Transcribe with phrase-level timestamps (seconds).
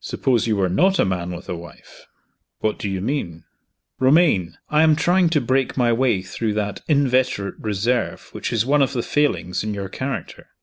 [0.00, 2.06] "Suppose you were not a man with a wife."
[2.60, 3.44] "What do you mean?"
[4.00, 8.80] "Romayne, I am trying to break my way through that inveterate reserve which is one
[8.80, 10.46] of the failings in your character.